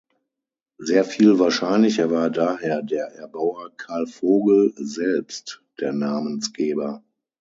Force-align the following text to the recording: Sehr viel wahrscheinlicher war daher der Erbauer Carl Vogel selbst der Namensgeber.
Sehr 0.79 1.03
viel 1.05 1.37
wahrscheinlicher 1.37 2.09
war 2.09 2.31
daher 2.31 2.81
der 2.81 3.09
Erbauer 3.17 3.69
Carl 3.77 4.07
Vogel 4.07 4.73
selbst 4.75 5.61
der 5.79 5.93
Namensgeber. 5.93 7.03